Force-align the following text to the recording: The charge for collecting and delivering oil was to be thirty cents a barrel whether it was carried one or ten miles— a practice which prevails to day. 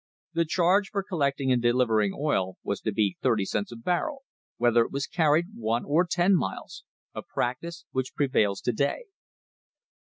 The 0.33 0.45
charge 0.45 0.89
for 0.89 1.03
collecting 1.03 1.51
and 1.51 1.61
delivering 1.61 2.11
oil 2.19 2.57
was 2.63 2.81
to 2.81 2.91
be 2.91 3.17
thirty 3.21 3.45
cents 3.45 3.71
a 3.71 3.75
barrel 3.75 4.23
whether 4.57 4.83
it 4.83 4.89
was 4.91 5.05
carried 5.05 5.53
one 5.55 5.85
or 5.85 6.07
ten 6.09 6.35
miles— 6.35 6.83
a 7.13 7.21
practice 7.21 7.85
which 7.91 8.15
prevails 8.15 8.61
to 8.61 8.71
day. 8.71 9.03